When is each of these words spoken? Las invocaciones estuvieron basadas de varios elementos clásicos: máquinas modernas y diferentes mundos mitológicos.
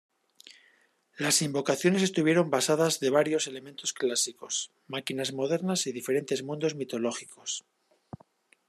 Las 1.15 1.43
invocaciones 1.43 2.01
estuvieron 2.01 2.49
basadas 2.49 2.99
de 2.99 3.11
varios 3.11 3.45
elementos 3.45 3.93
clásicos: 3.93 4.71
máquinas 4.87 5.31
modernas 5.31 5.85
y 5.85 5.91
diferentes 5.91 6.41
mundos 6.41 6.73
mitológicos. 6.73 7.65